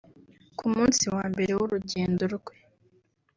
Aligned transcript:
Ku 0.57 0.65
munsi 0.73 1.03
wa 1.15 1.23
mbere 1.31 1.51
w’urugendo 1.59 2.23
rwe 2.35 2.55